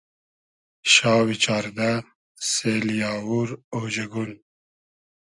[0.93, 1.91] شاوی چاردۂ
[2.49, 4.31] سېلی آوور اۉجئگون